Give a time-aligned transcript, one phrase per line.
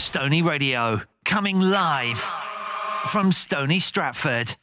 [0.00, 2.18] Stony Radio, coming live
[3.10, 4.56] from Stony Stratford.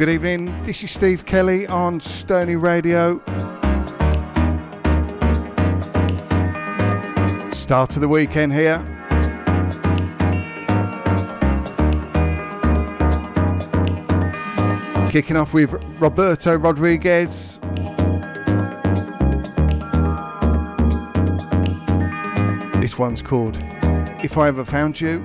[0.00, 0.62] Good evening.
[0.62, 3.18] This is Steve Kelly on Stony Radio.
[7.52, 8.78] Start of the weekend here.
[15.10, 17.60] Kicking off with Roberto Rodriguez.
[22.80, 23.58] This one's called
[24.24, 25.22] If I Ever Found You.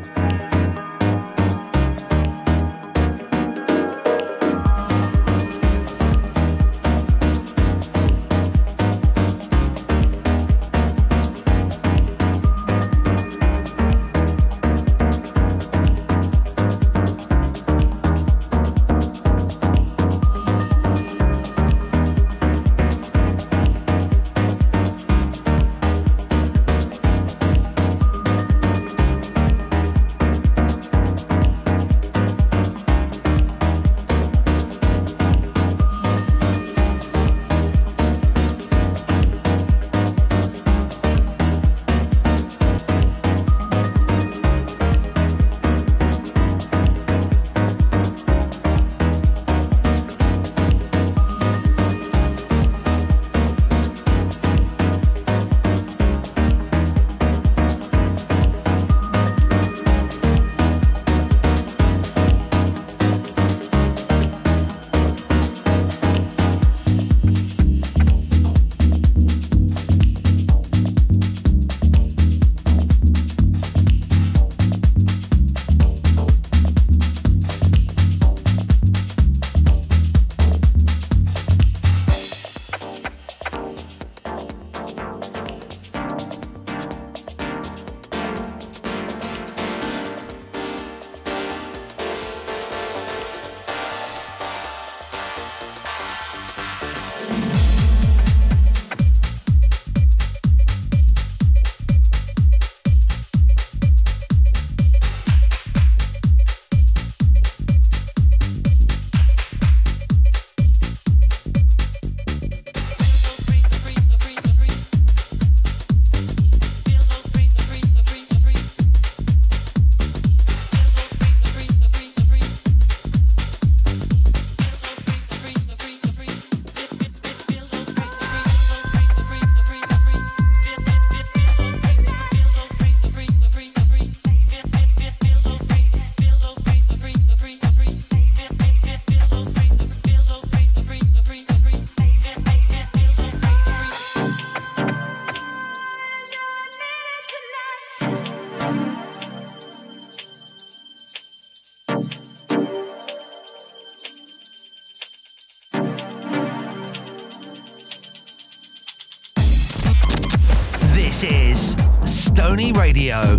[162.96, 163.35] Radio.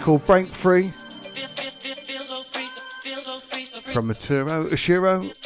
[0.00, 0.92] Called Break Free
[3.92, 5.39] from Maturo Ushiro.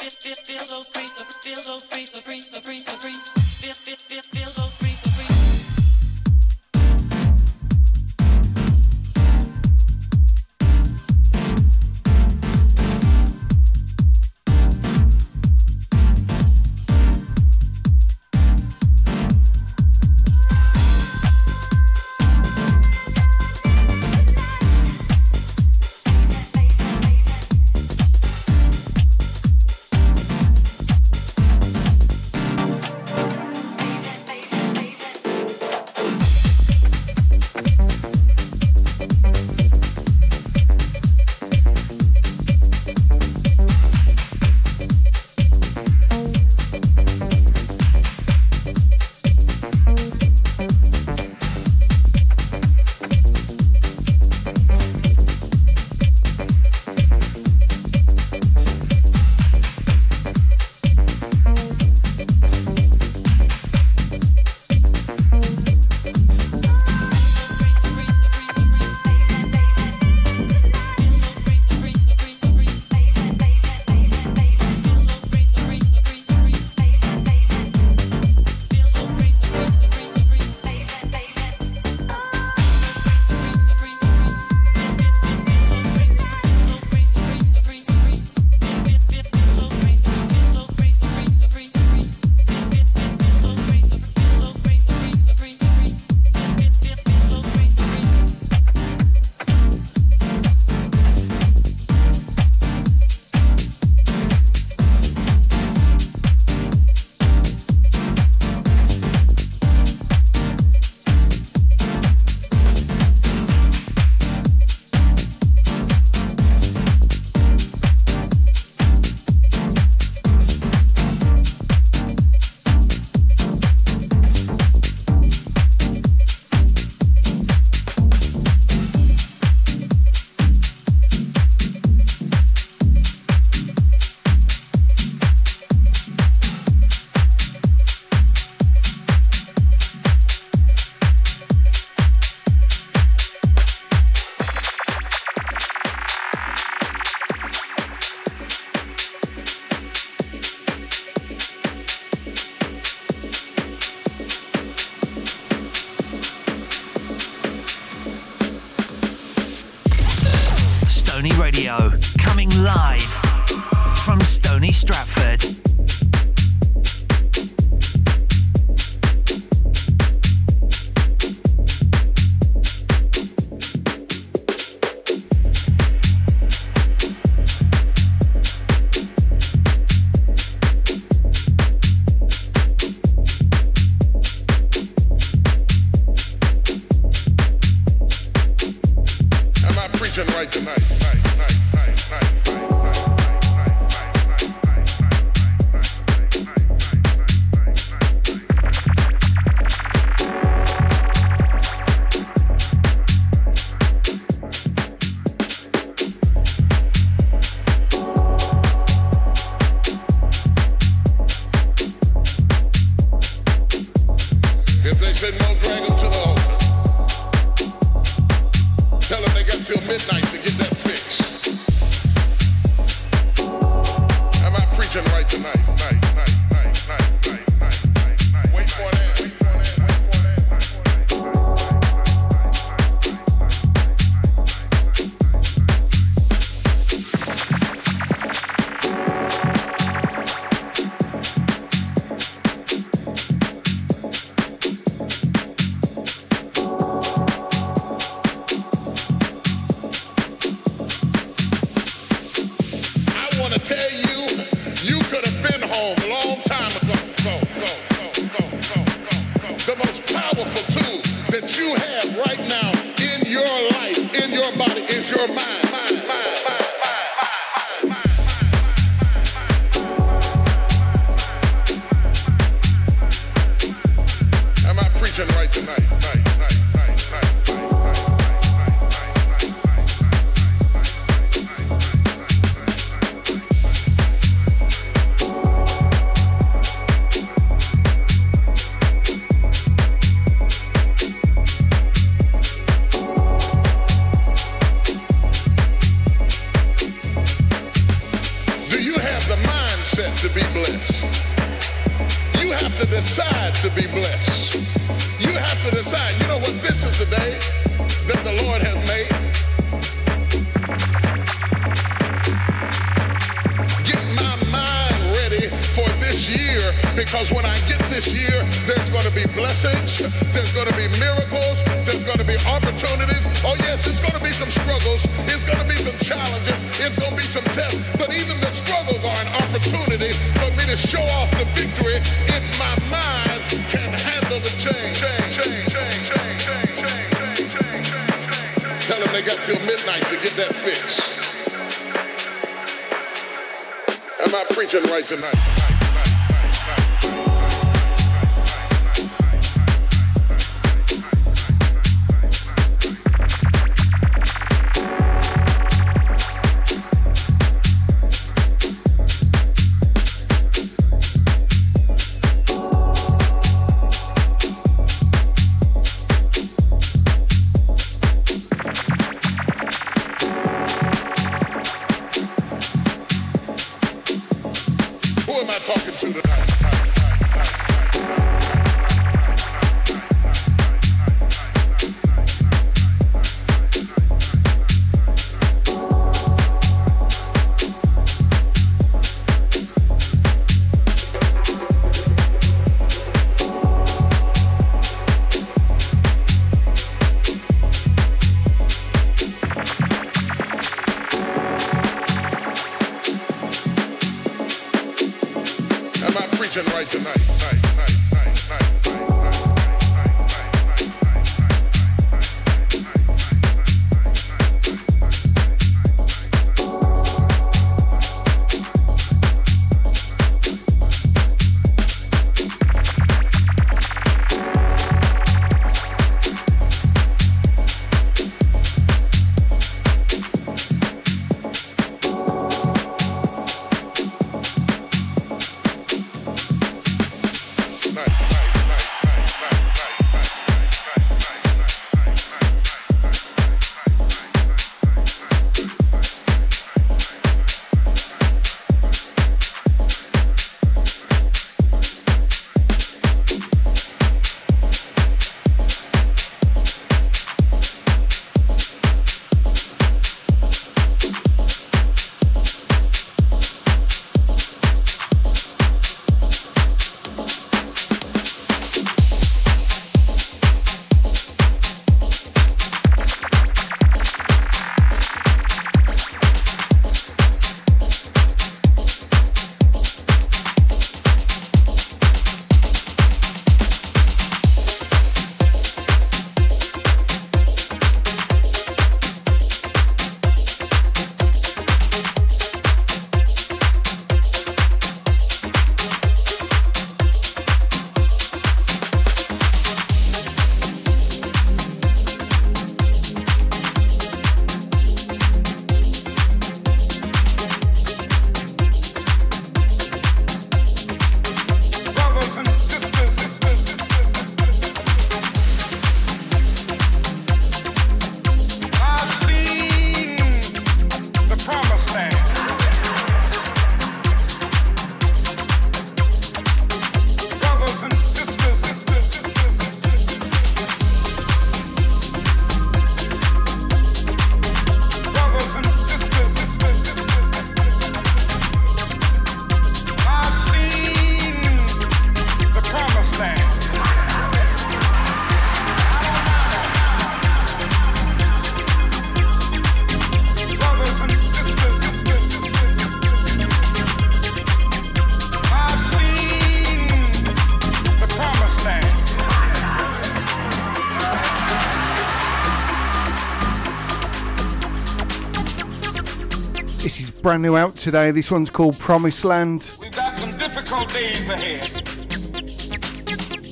[567.34, 568.12] Brand new out today.
[568.12, 569.68] This one's called Promised Land.
[569.80, 571.62] We've got some difficult days ahead.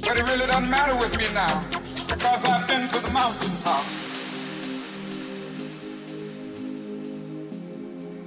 [0.03, 1.65] But it really doesn't matter with me now
[2.09, 3.85] because I've been to the mountaintop.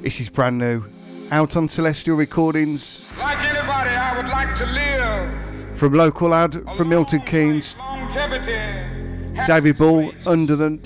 [0.01, 0.83] This is brand new.
[1.31, 3.09] Out on Celestial Recordings.
[3.17, 5.77] Like anybody, I would like to live.
[5.79, 7.77] From local ad from Milton Keynes.
[9.47, 10.79] David Ball under the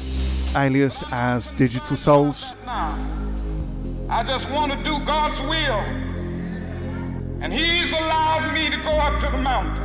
[0.55, 2.48] alias as Digital Souls.
[4.39, 5.83] Just want to do God's will.
[7.41, 9.83] And He's allowed me to go up to the mountain.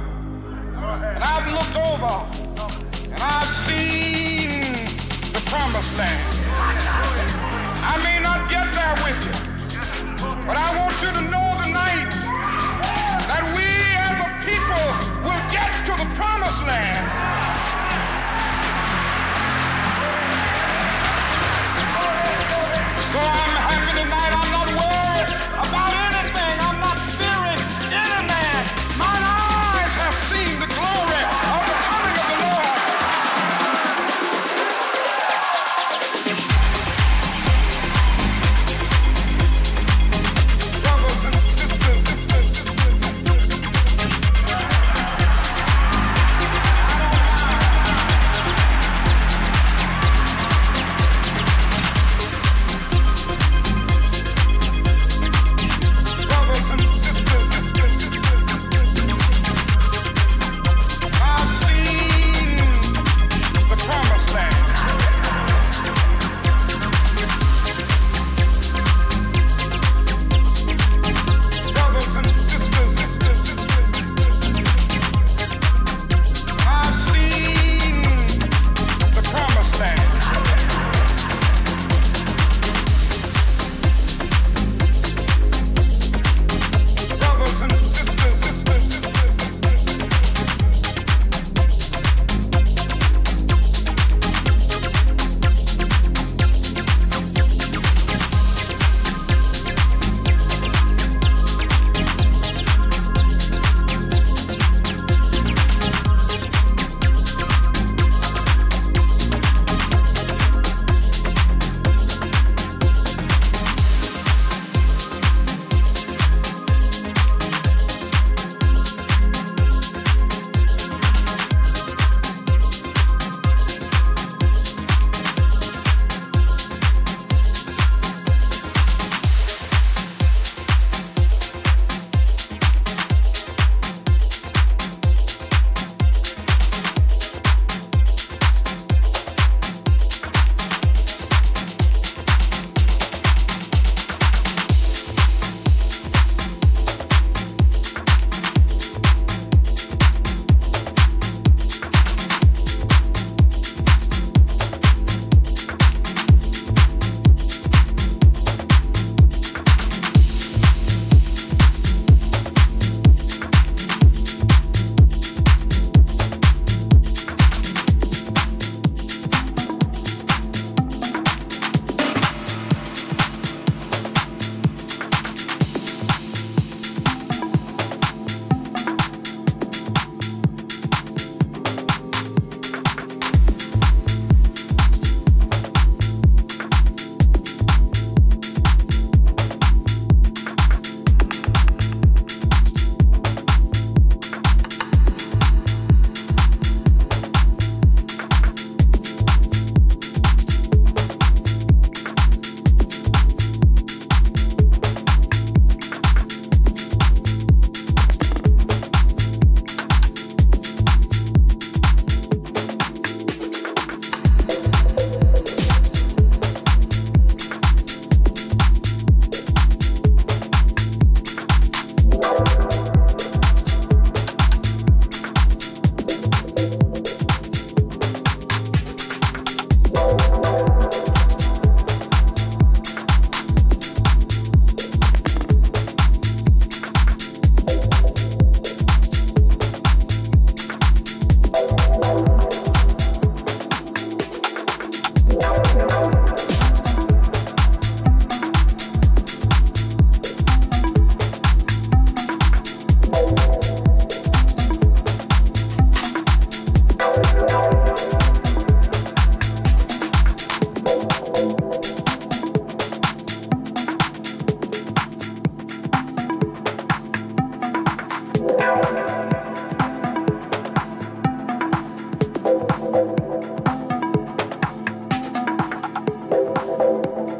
[0.76, 2.14] And I've looked over
[3.12, 4.74] and I've seen
[5.32, 6.33] the promised land.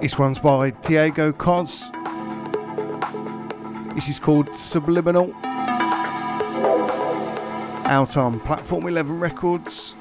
[0.04, 1.88] This one's by Diego Cos.
[3.94, 5.32] This is called Subliminal.
[7.86, 9.93] Out on Platform 11 Records.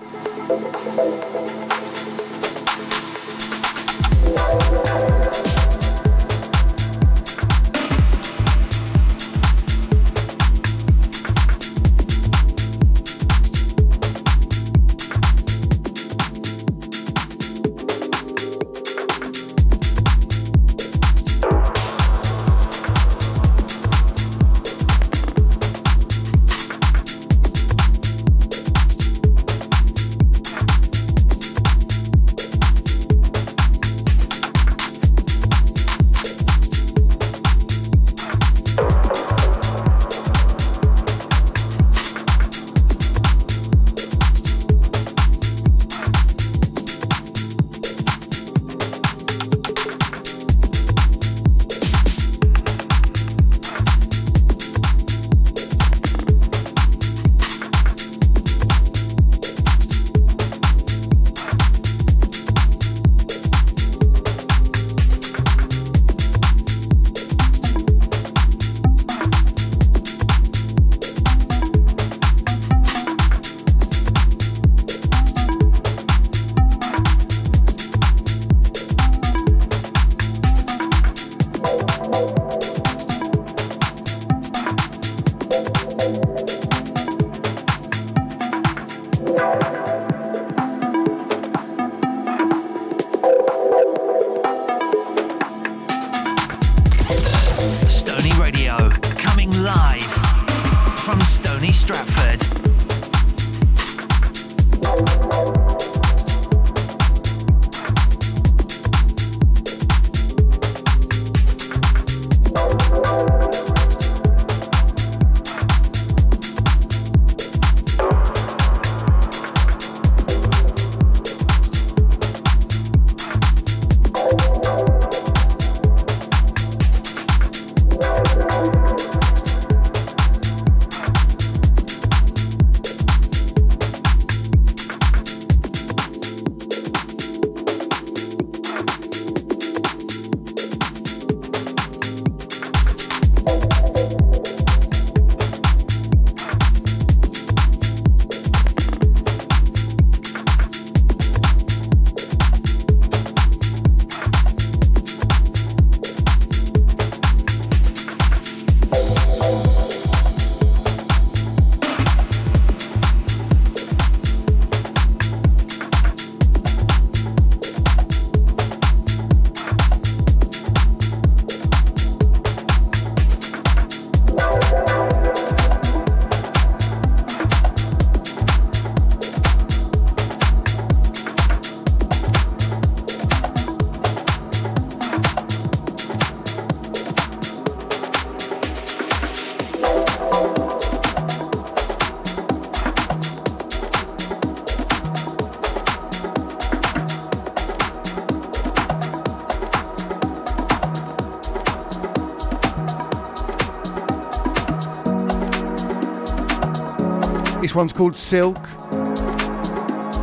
[207.75, 208.55] One's called Silk.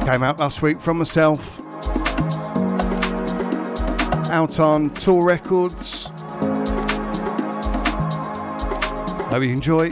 [0.04, 1.58] Came out last week from myself.
[4.30, 6.10] Out on Tour Records.
[9.30, 9.90] Hope you enjoy.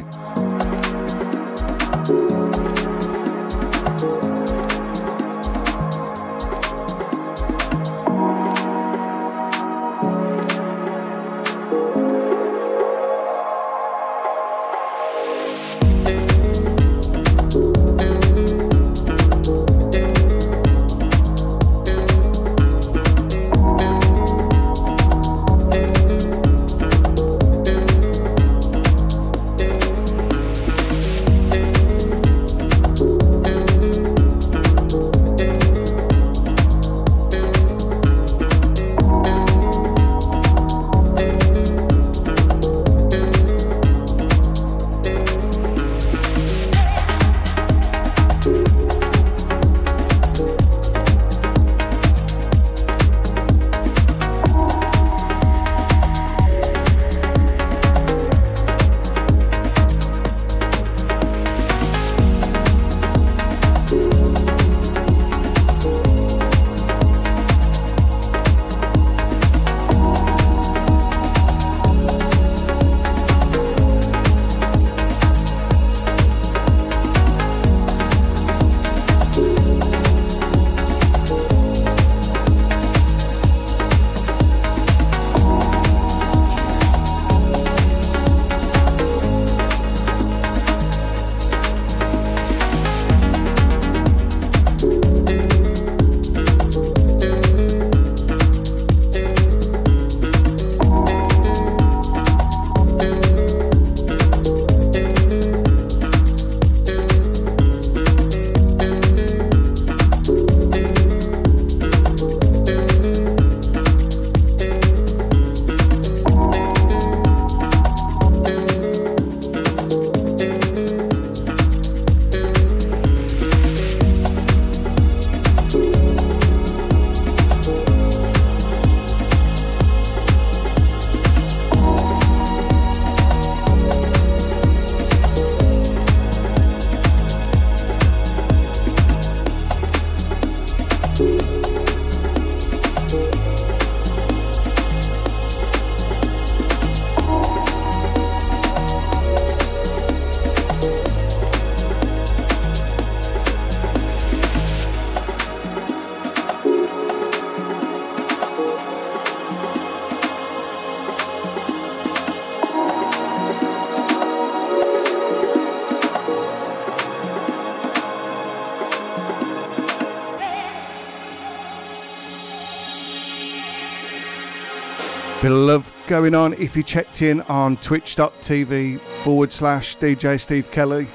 [175.48, 180.70] Bit of love going on if you checked in on twitch.tv forward slash DJ Steve
[180.70, 181.08] Kelly.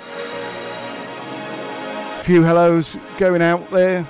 [2.20, 4.02] A few hellos going out there.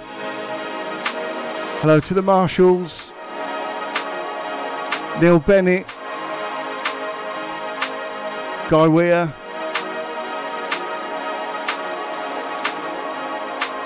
[1.81, 3.11] Hello to the Marshalls,
[5.19, 5.85] Neil Bennett,
[8.69, 9.33] Guy Weir,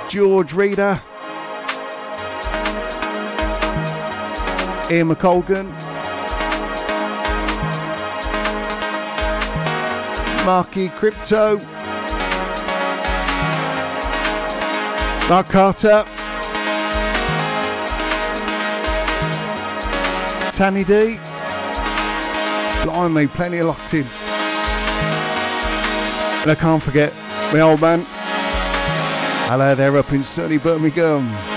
[0.08, 1.02] George Reader,
[4.92, 5.87] Ian McColgan,
[10.48, 11.58] Marky Crypto,
[15.28, 16.06] Mark Carter,
[20.52, 21.20] Tanny D,
[22.82, 24.06] blimey, plenty of locked in.
[26.44, 27.14] And I can't forget
[27.52, 28.04] my old man.
[29.50, 31.57] Hello there up in sunny Birmingham.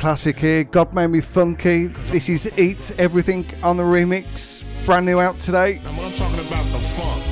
[0.00, 0.64] classic here.
[0.64, 1.88] God Made Me Funky.
[1.88, 4.64] This is Eats Everything on the remix.
[4.86, 5.76] Brand new out today.
[5.84, 7.22] And when I'm talking about the funk,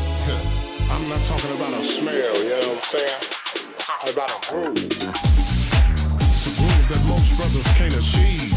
[0.91, 3.21] I'm not talking about a smell, you know what I'm saying?
[3.65, 4.77] I'm talking about a groove.
[4.77, 8.48] It's a groove that most brothers can't achieve.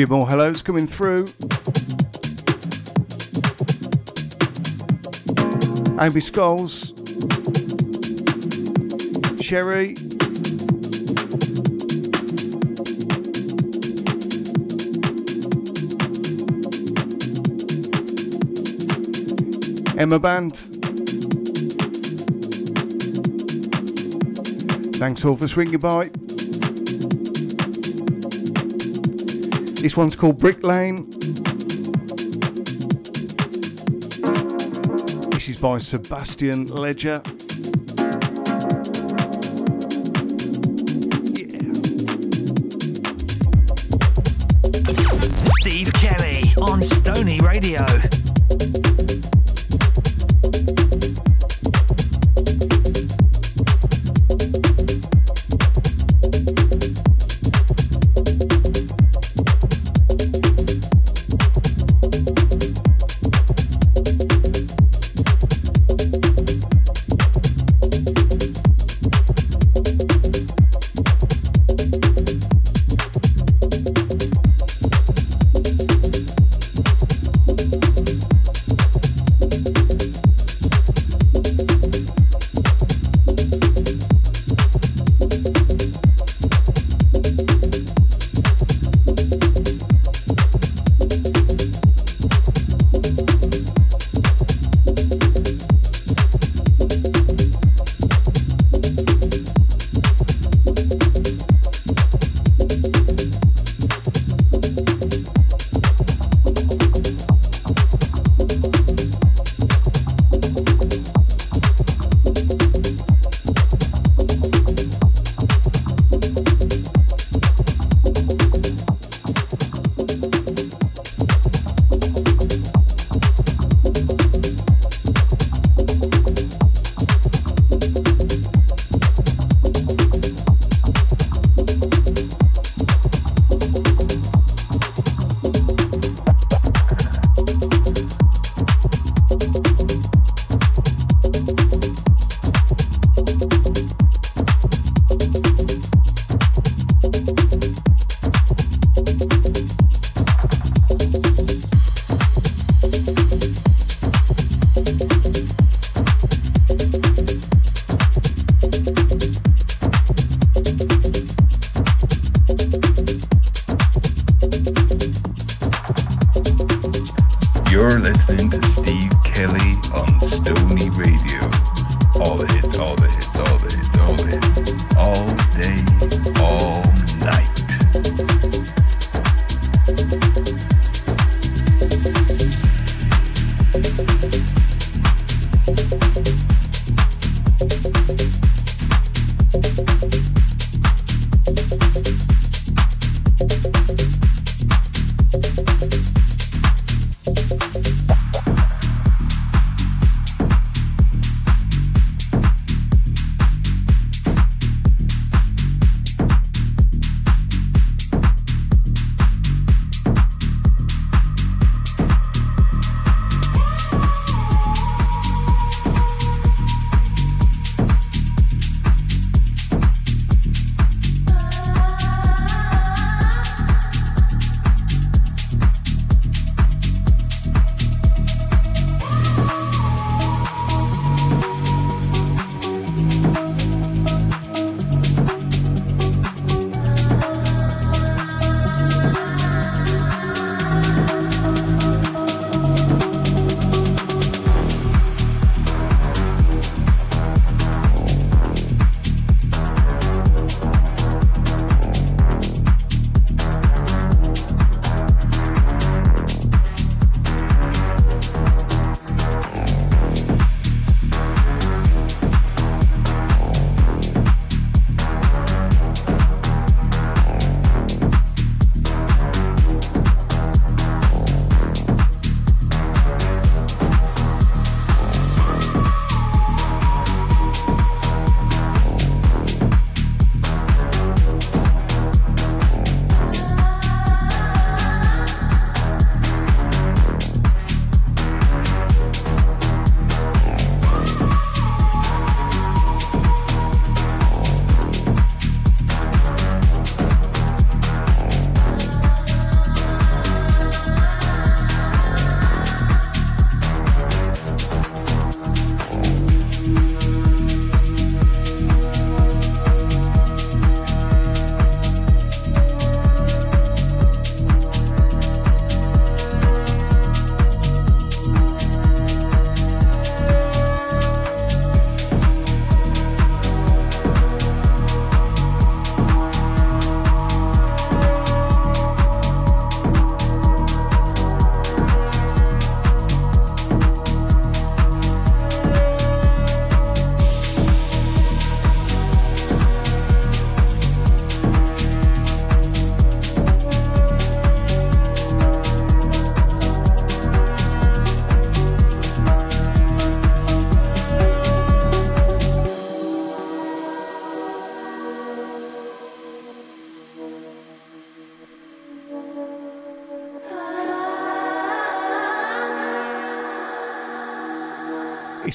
[0.00, 1.26] Few more hellos coming through.
[6.00, 6.94] Amy Skulls,
[9.42, 9.94] Sherry,
[19.98, 20.56] Emma Band.
[24.96, 26.10] Thanks all for swinging by.
[29.80, 31.08] This one's called Brick Lane.
[35.30, 37.22] This is by Sebastian Ledger.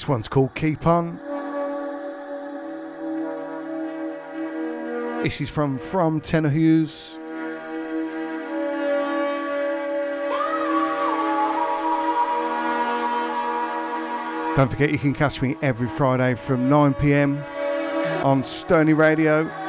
[0.06, 1.16] This one's called Keep On.
[5.24, 7.18] This is from From Tenor Hughes.
[14.54, 17.42] Don't forget you can catch me every Friday from 9 pm
[18.22, 19.65] on Stony Radio.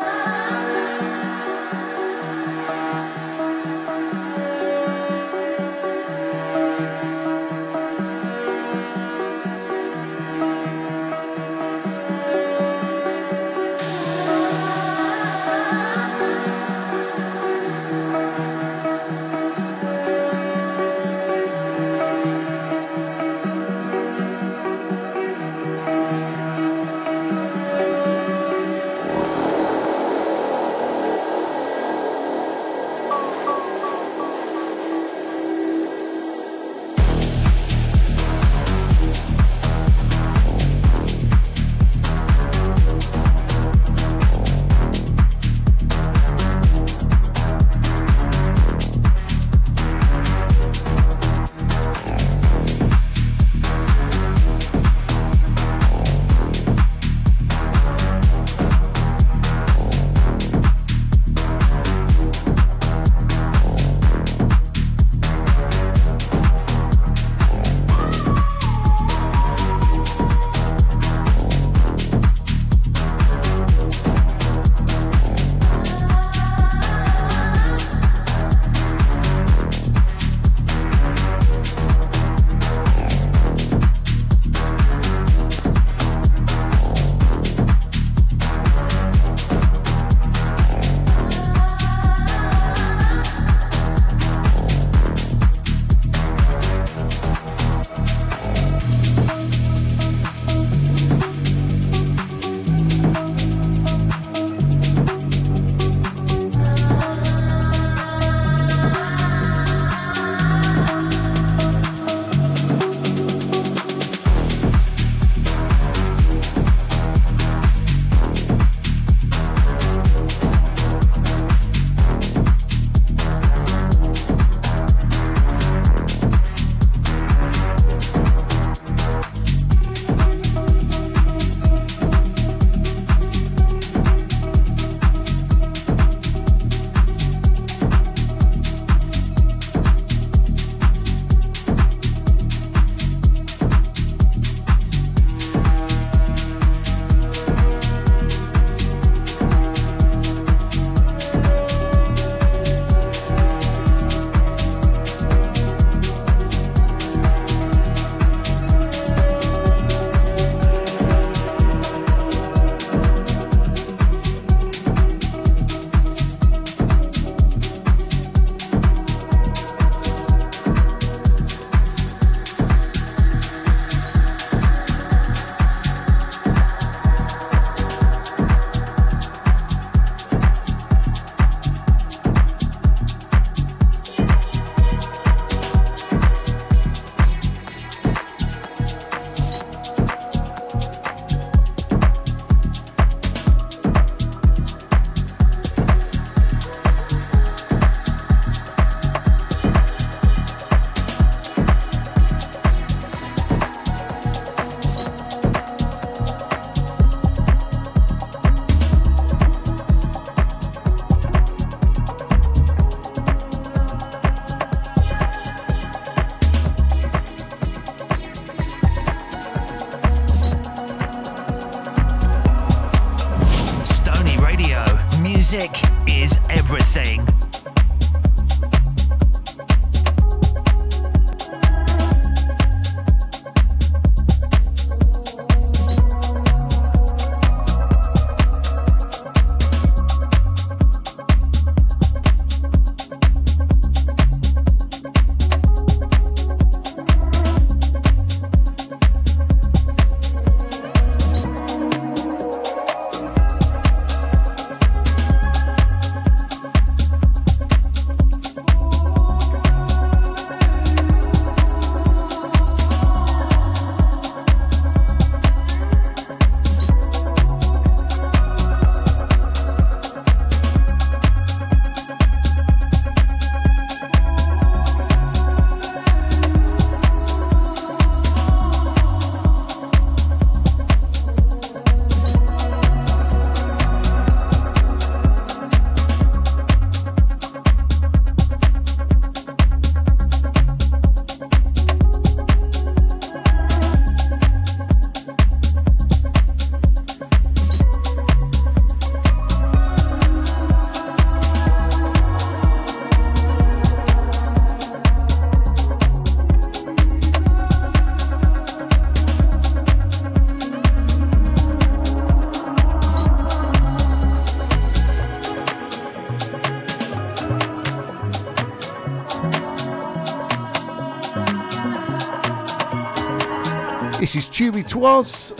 [324.28, 325.53] This is Tubby Twas.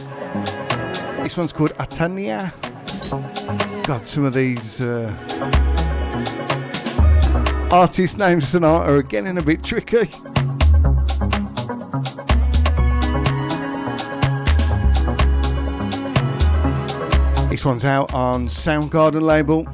[1.24, 2.52] This one's called Atania.
[3.86, 5.10] God, some of these uh,
[7.72, 10.04] artist names tonight are getting a bit tricky.
[17.48, 19.66] This one's out on Soundgarden label.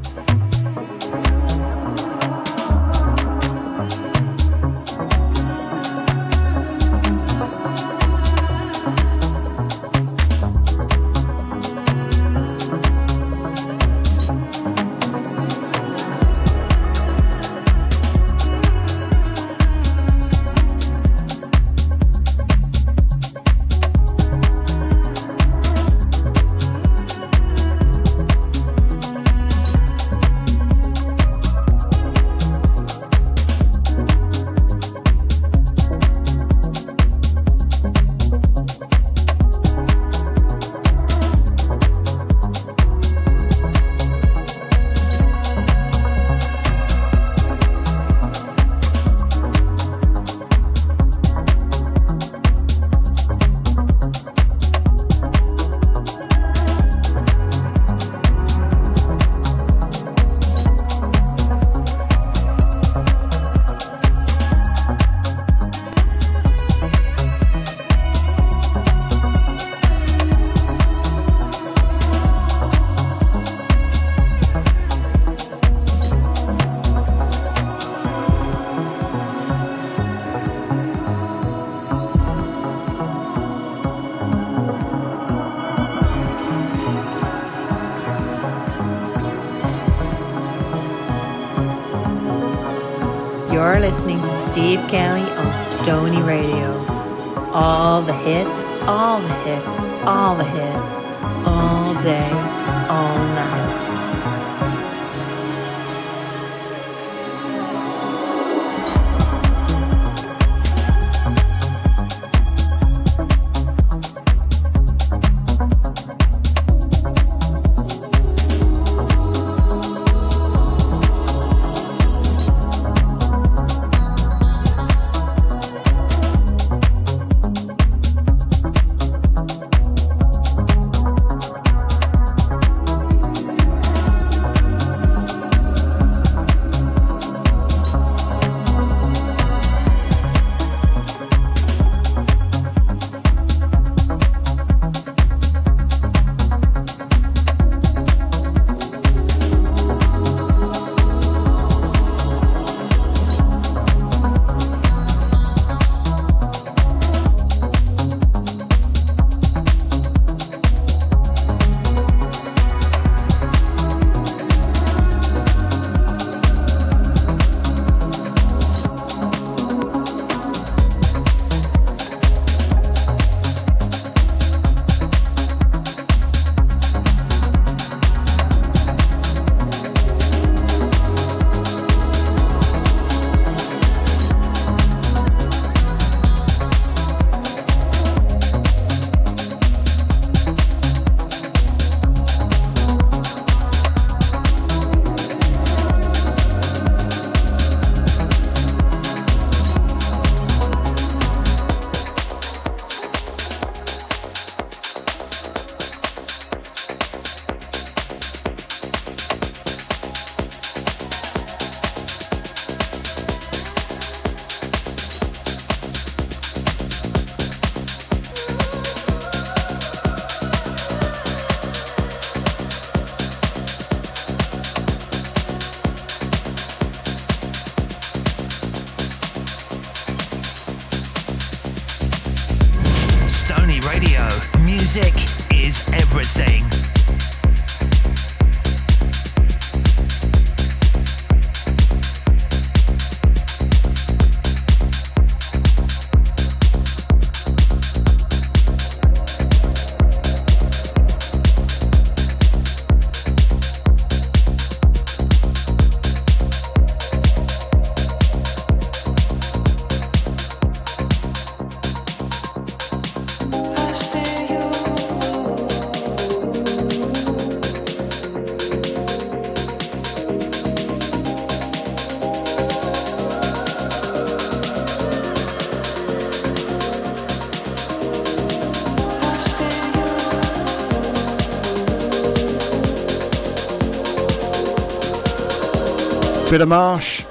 [286.53, 287.23] Bit of Marsh.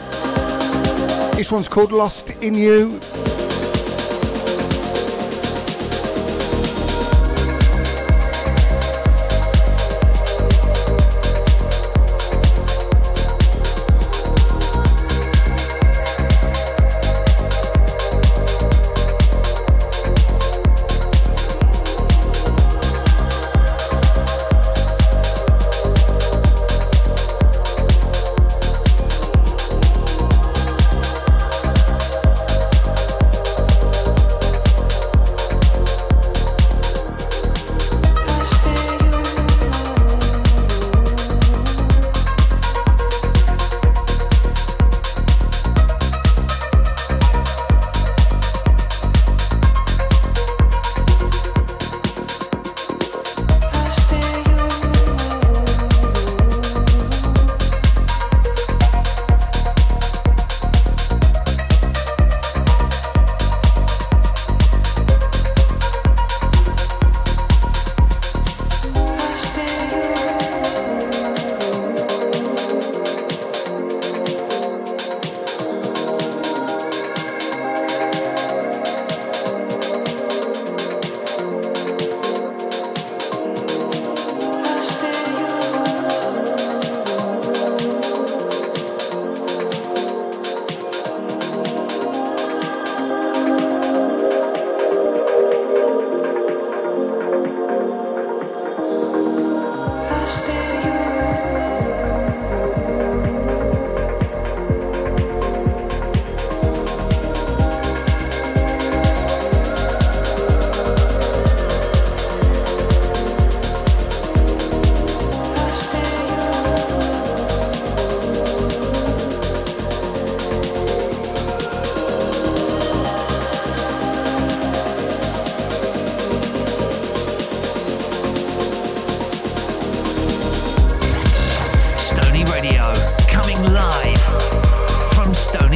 [1.36, 2.98] This one's called Lost in You.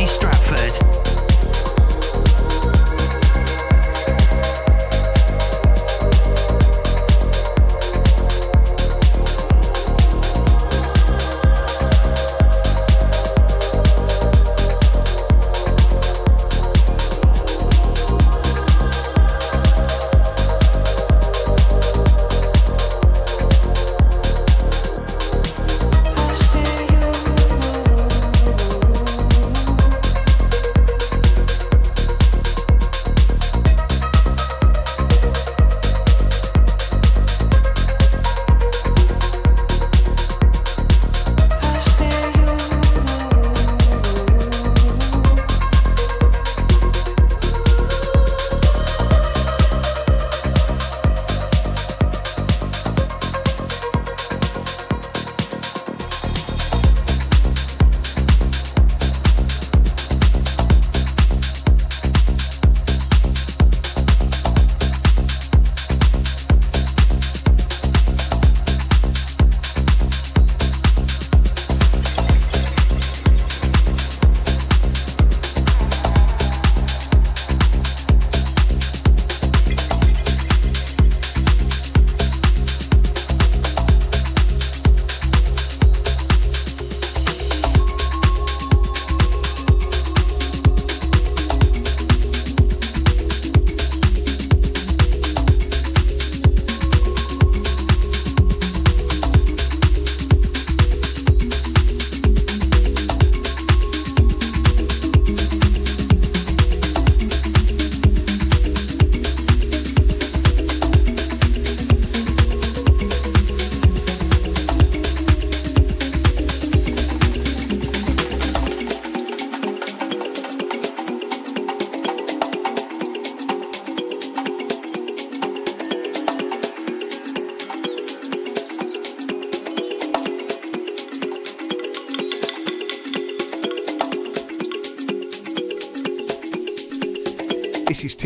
[0.07, 0.86] Stratford.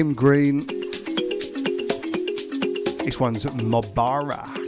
[0.01, 0.67] Tim Green.
[3.05, 4.60] This one's Mobara.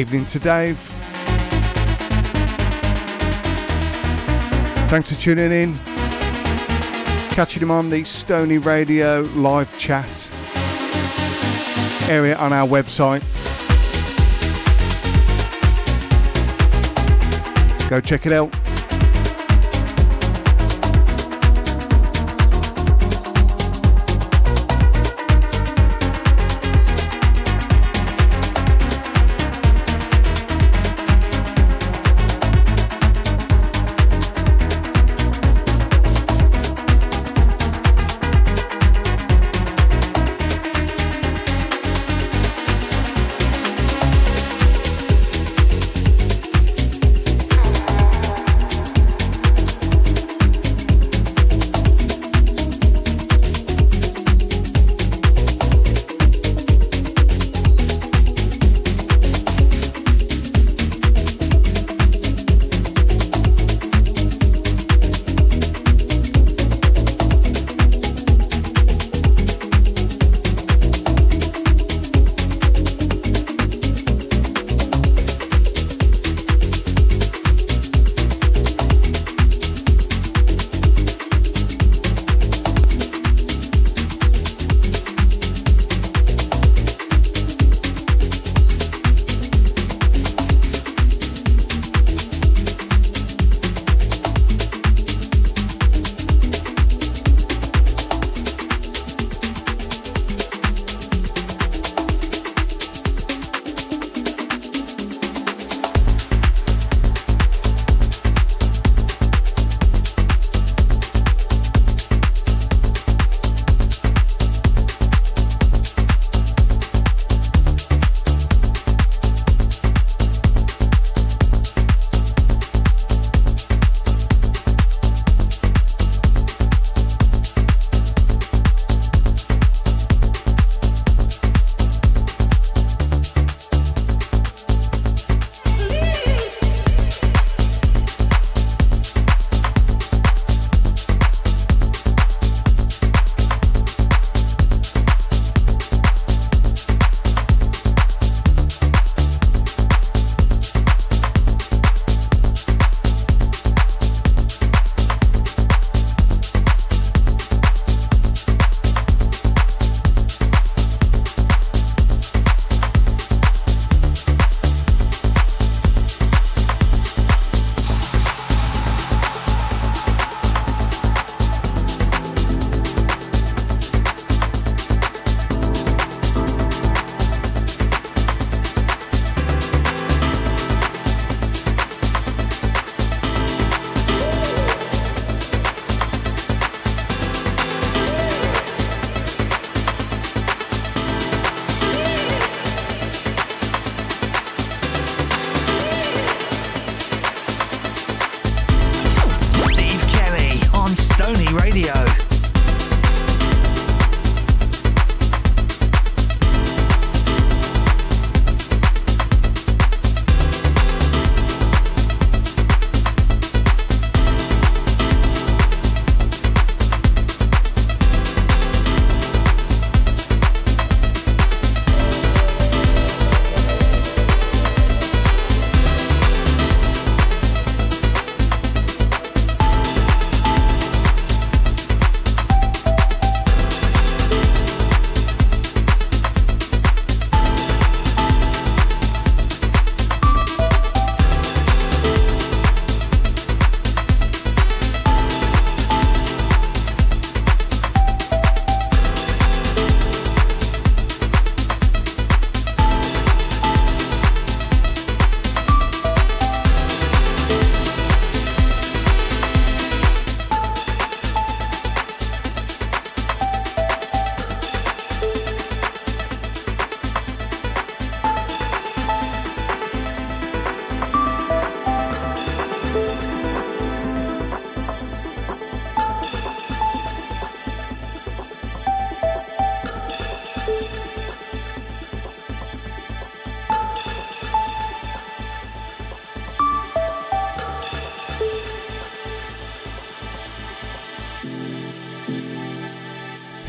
[0.00, 0.78] Evening to Dave.
[4.88, 5.78] Thanks for tuning in.
[7.32, 10.08] Catching him on the Stony Radio live chat
[12.08, 13.20] area on our website.
[17.90, 18.69] Go check it out.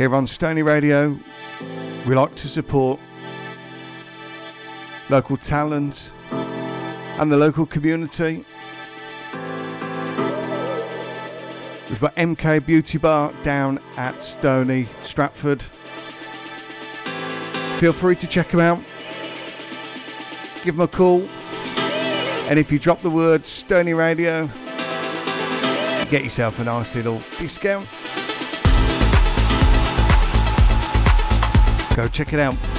[0.01, 1.15] Here on Stony Radio,
[2.07, 2.99] we like to support
[5.09, 8.43] local talent, and the local community.
[11.87, 15.61] We've got MK Beauty Bar down at Stony Stratford.
[17.77, 18.79] Feel free to check them out.
[20.63, 21.27] Give them a call.
[22.49, 24.49] And if you drop the word Stony Radio,
[26.09, 27.87] get yourself a nice little discount.
[31.95, 32.70] Go check it out.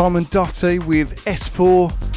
[0.00, 2.09] Simon Doty with S4.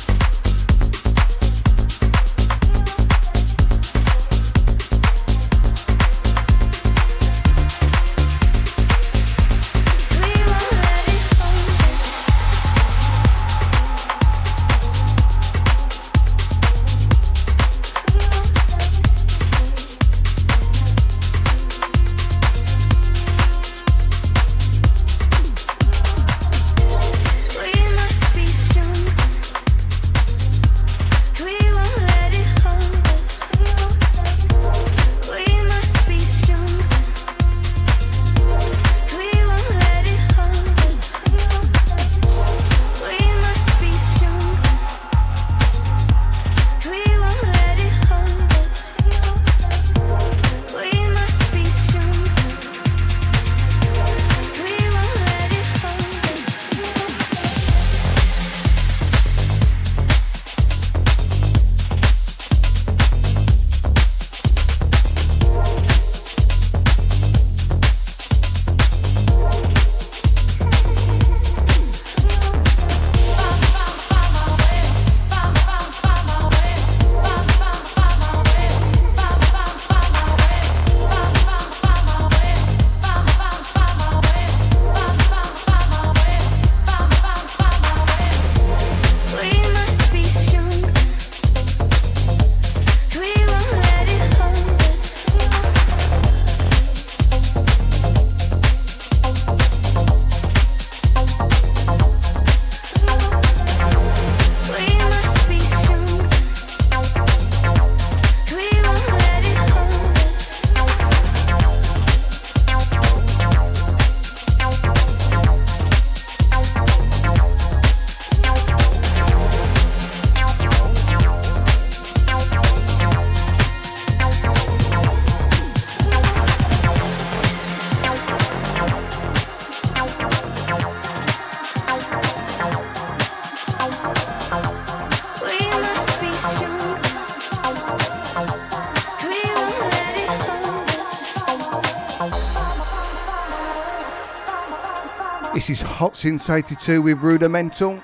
[146.03, 148.03] Hot Since 82 with Rudimental.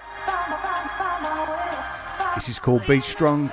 [2.33, 3.49] This is called Be Strong.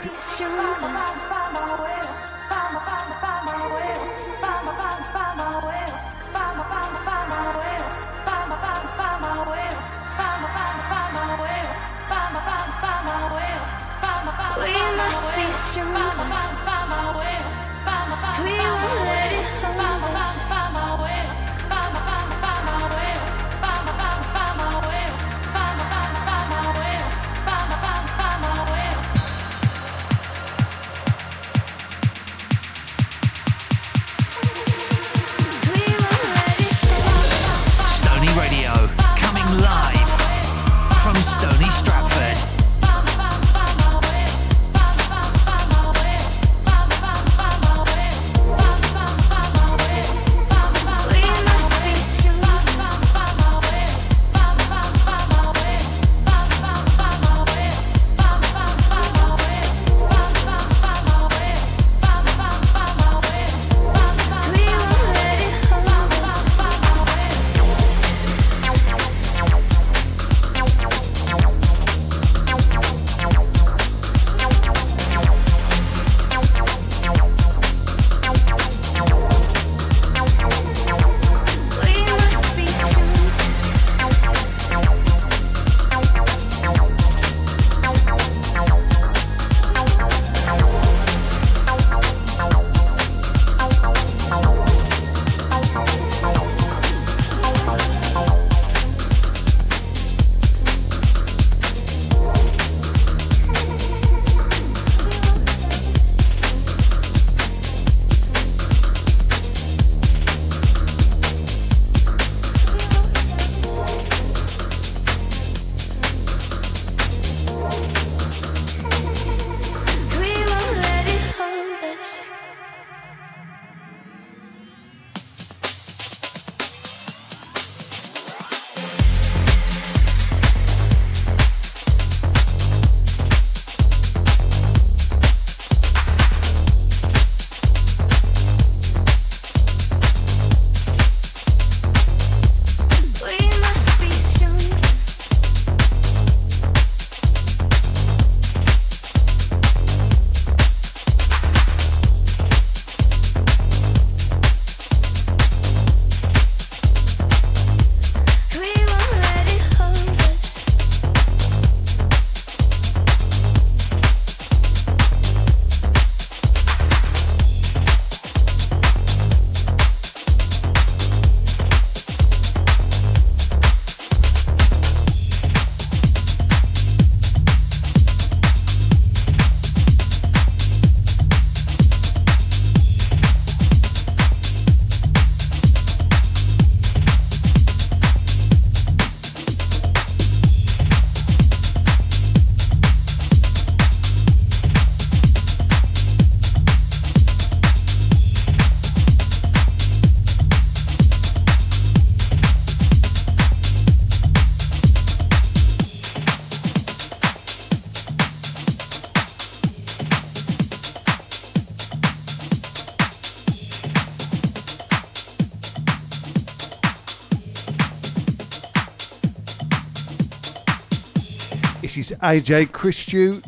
[222.26, 223.40] AJ Christou.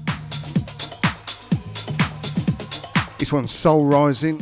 [3.19, 4.39] This one's Soul Rising.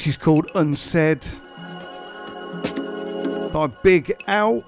[0.00, 1.26] This is called Unsaid
[3.52, 4.62] by Big Al.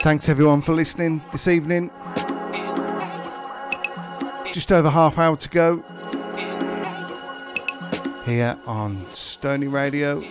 [0.00, 1.90] Thanks everyone for listening this evening.
[4.50, 5.84] Just over half hour to go
[8.24, 10.22] here on Stony Radio.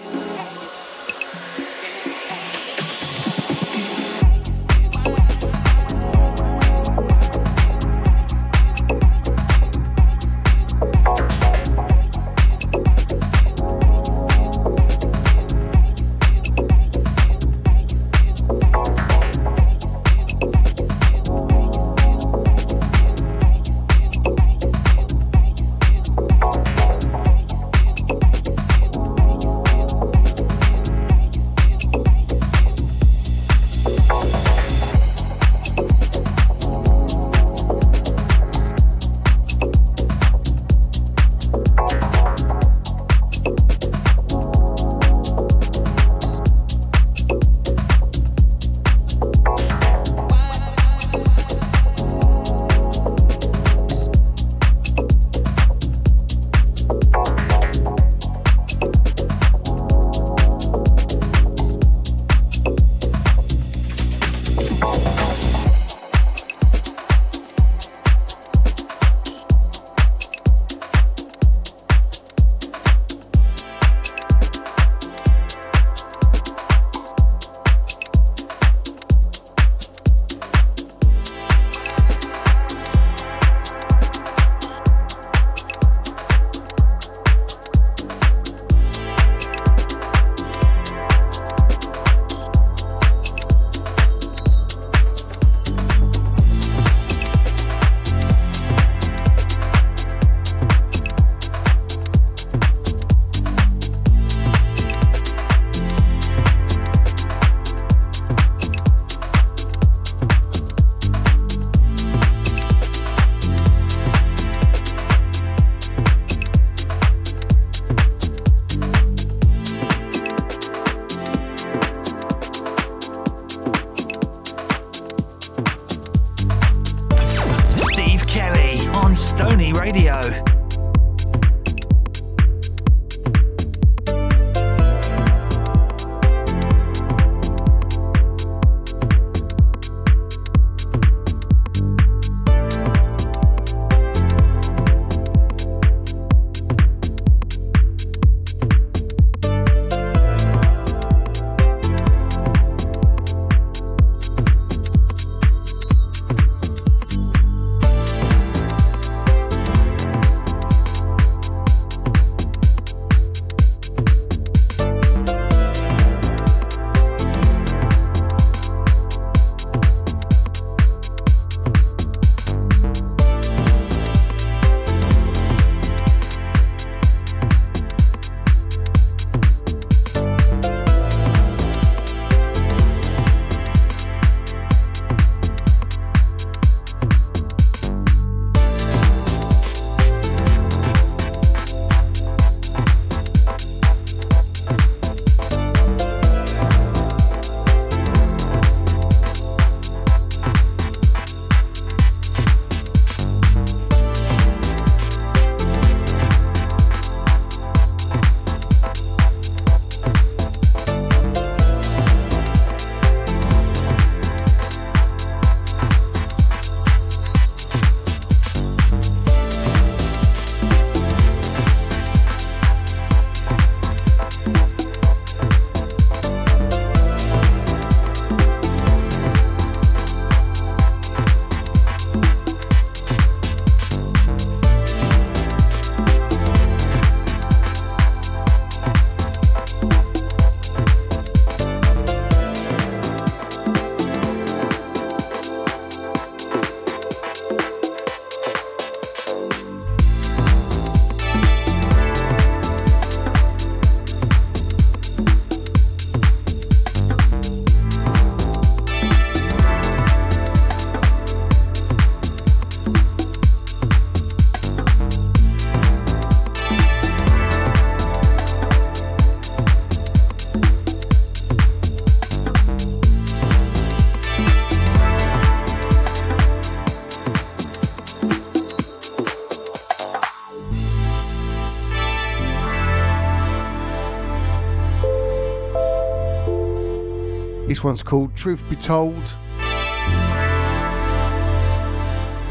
[287.83, 289.13] One's called Truth Be Told.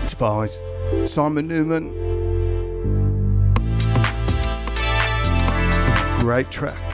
[0.04, 0.46] It's by
[1.06, 1.90] Simon Newman.
[6.20, 6.91] Great track.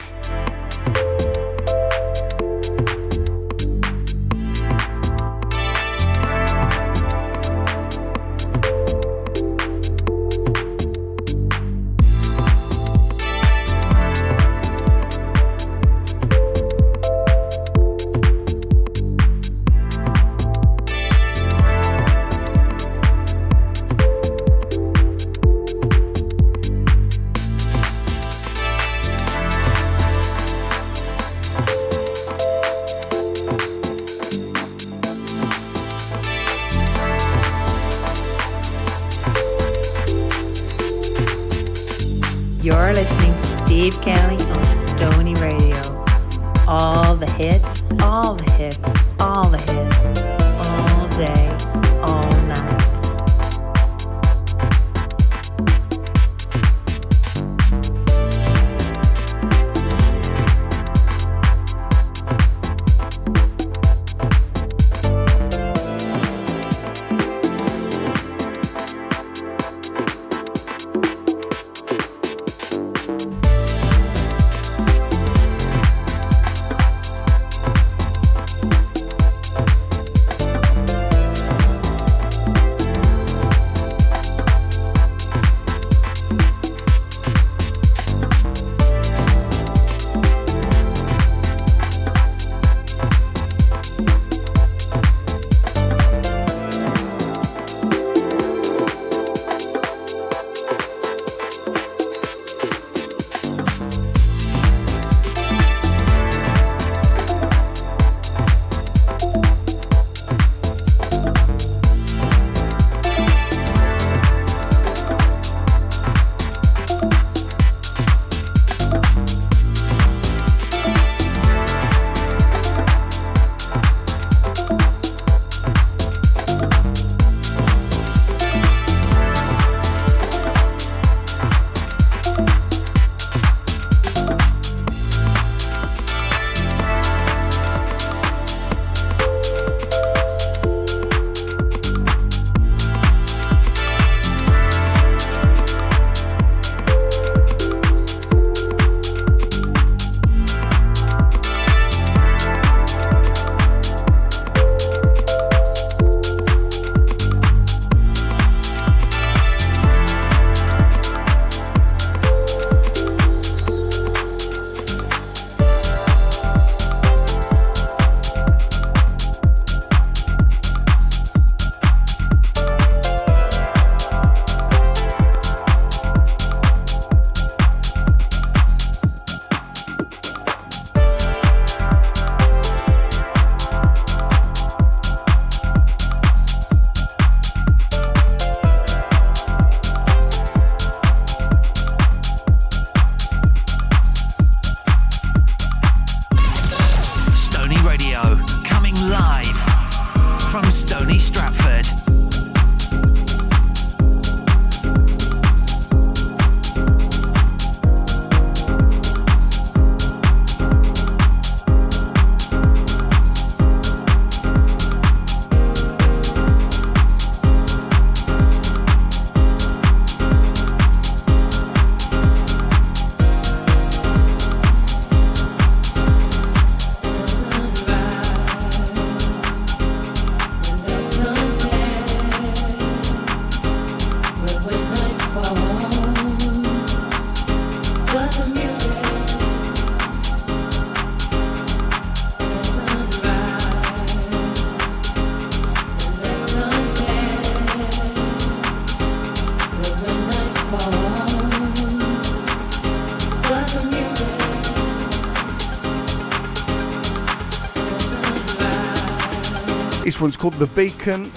[260.21, 261.31] One's called The Beacon.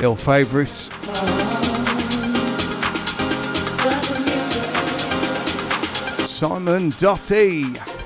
[0.00, 0.90] Ill favourites.
[6.30, 7.97] Simon Doty.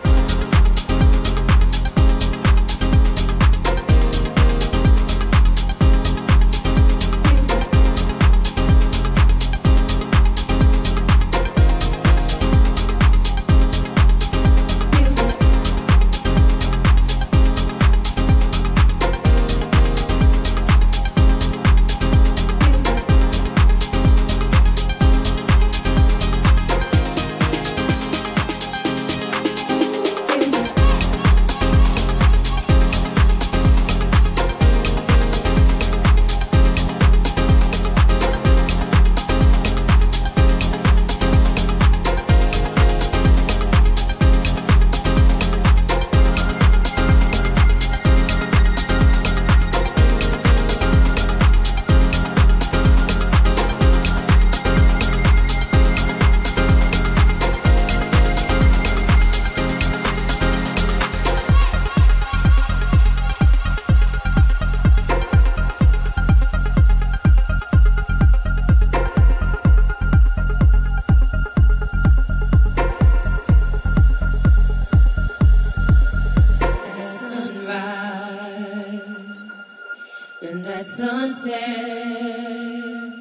[81.42, 83.12] sunset.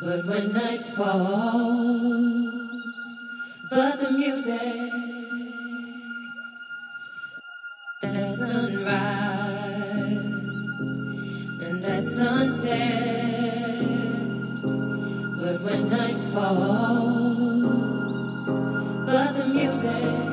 [0.00, 2.52] But when night falls,
[3.70, 4.92] but the music
[8.02, 8.92] and the sunrise
[11.62, 13.80] and the sunset.
[15.40, 17.64] But when night falls,
[19.06, 20.23] but the music.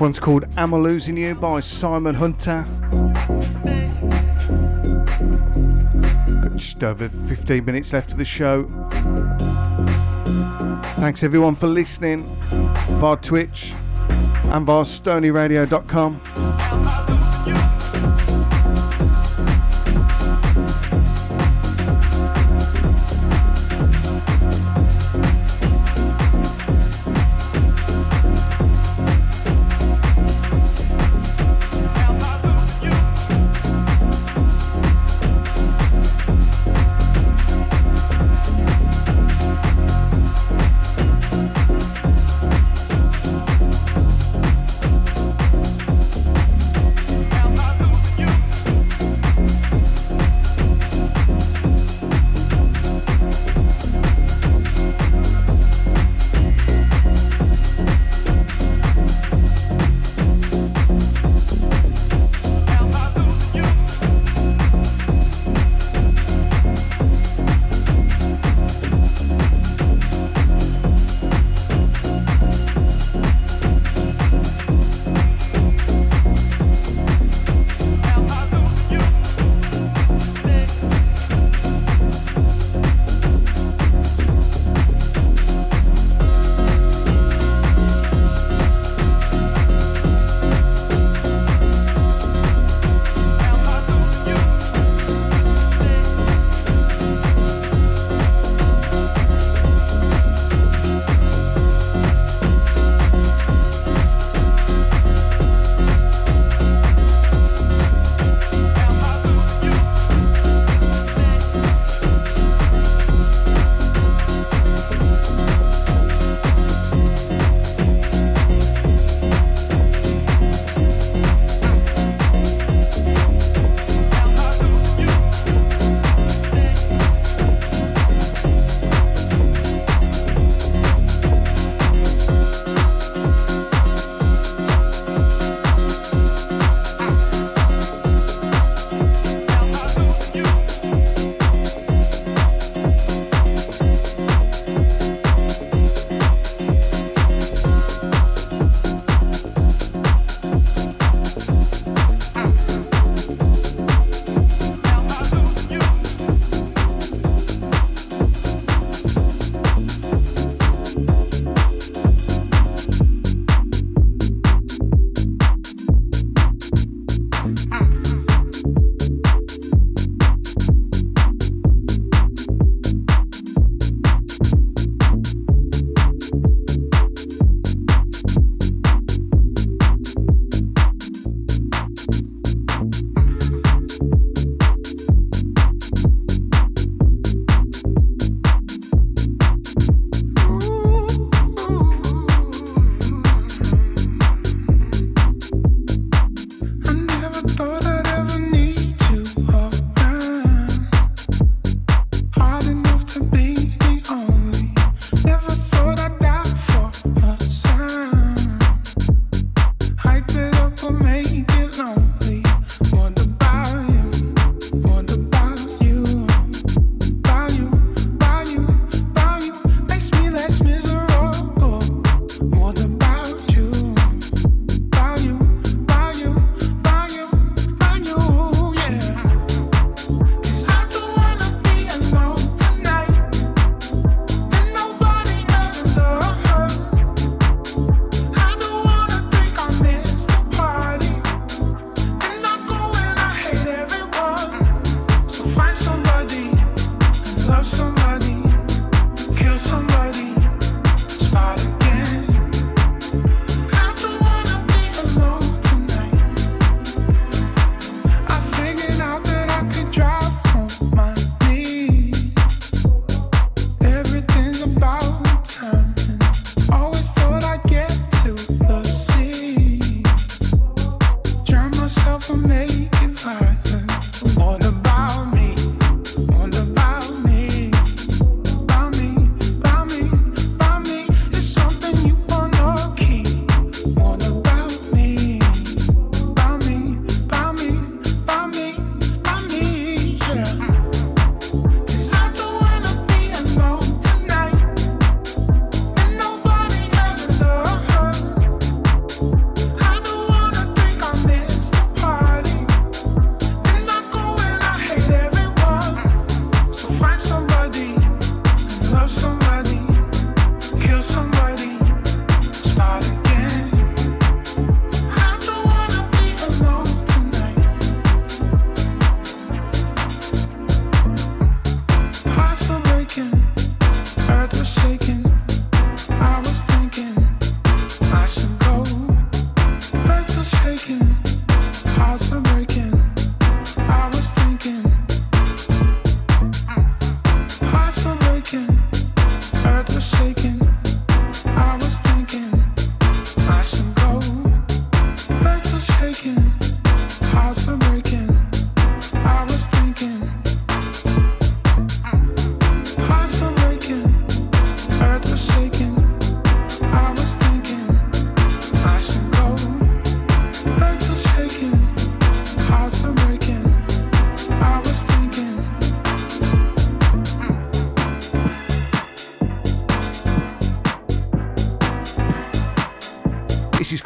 [0.00, 2.64] One's called Am I Losing You by Simon Hunter.
[6.42, 8.64] Got just over 15 minutes left of the show.
[11.00, 12.24] Thanks everyone for listening
[13.00, 13.72] via Twitch
[14.44, 16.29] and via stonyradio.com.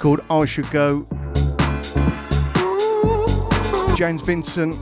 [0.05, 1.07] called I Should Go.
[3.97, 4.77] James Vincent,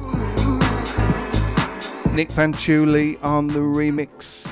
[2.12, 4.48] Nick Fanciulli on the remix.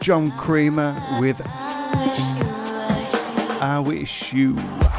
[0.00, 1.40] John Creamer with
[3.60, 4.56] I Wish You.
[4.56, 4.89] if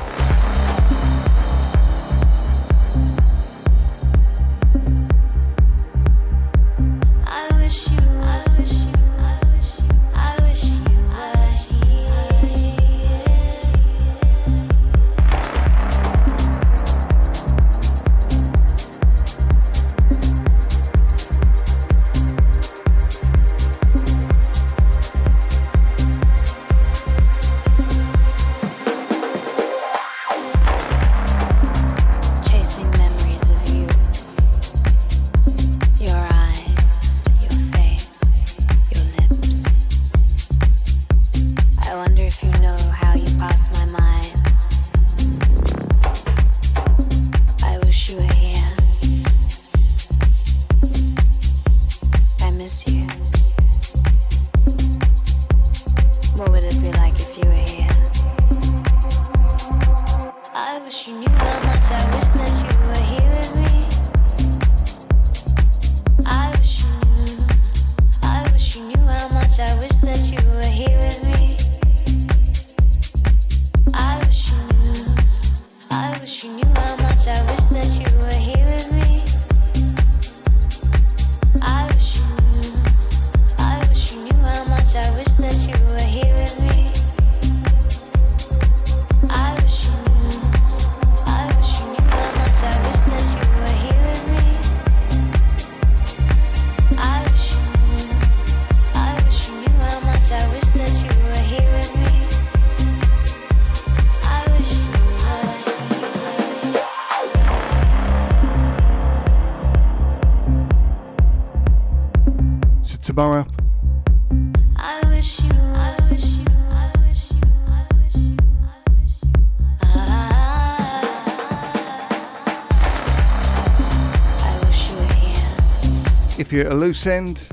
[126.62, 127.48] at a loose end,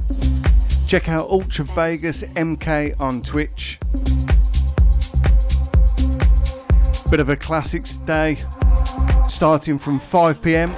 [0.86, 3.78] check out Ultra Vegas MK on Twitch.
[7.10, 8.36] Bit of a classics day,
[9.28, 10.74] starting from 5 pm.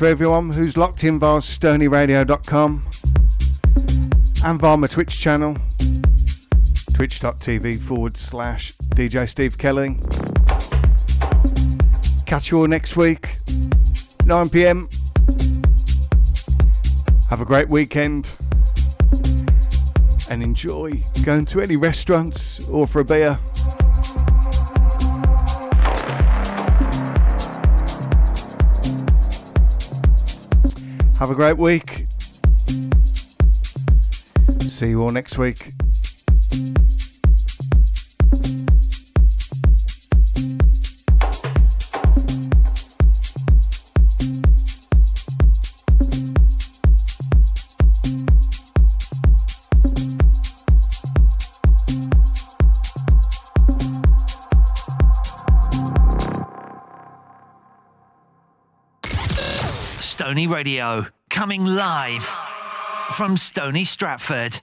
[0.00, 2.82] For everyone who's locked in via stonyradio.com
[4.46, 5.54] and via my Twitch channel,
[6.94, 9.98] twitch.tv forward slash DJ Steve Kelly.
[12.24, 13.36] Catch you all next week,
[14.24, 14.88] 9 pm.
[17.28, 18.26] Have a great weekend
[20.30, 23.38] and enjoy going to any restaurants or for a beer.
[31.30, 32.06] Have a great week.
[34.62, 35.70] See you all next week.
[60.00, 61.06] Stony Radio,
[61.40, 62.24] coming live
[63.16, 64.60] from Stony Stratford.